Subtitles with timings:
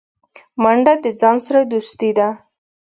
[0.61, 2.29] منډه د ځان سره دوستي ده